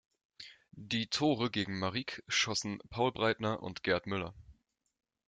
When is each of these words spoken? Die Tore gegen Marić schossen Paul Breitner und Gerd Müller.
Die 0.71 1.11
Tore 1.11 1.51
gegen 1.51 1.77
Marić 1.77 2.23
schossen 2.27 2.79
Paul 2.89 3.11
Breitner 3.11 3.61
und 3.61 3.83
Gerd 3.83 4.07
Müller. 4.07 4.33